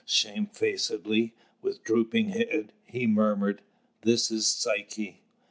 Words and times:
Shamefacedly, 0.03 1.35
with 1.61 1.83
drooping 1.83 2.29
head, 2.29 2.73
he 2.85 3.05
murmured, 3.05 3.61
"This 4.01 4.31
is 4.31 4.47
Psyche." 4.47 5.21